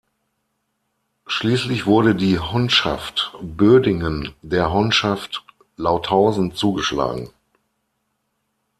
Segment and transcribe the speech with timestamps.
[1.27, 5.45] Schließlich wurde die Honnschaft Bödingen der Honnschaft
[5.77, 7.29] Lauthausen zugeschlagen.